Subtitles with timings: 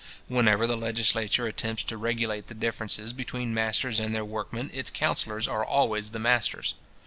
[0.27, 5.47] Whenever the legislature attempts to regulate the differences between masters and their workmen, its counsellors
[5.47, 6.73] are always the masters.